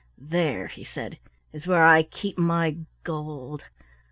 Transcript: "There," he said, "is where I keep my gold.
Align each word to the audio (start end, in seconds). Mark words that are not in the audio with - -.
"There," 0.17 0.65
he 0.67 0.83
said, 0.83 1.19
"is 1.53 1.67
where 1.67 1.85
I 1.85 2.01
keep 2.01 2.35
my 2.35 2.77
gold. 3.03 3.65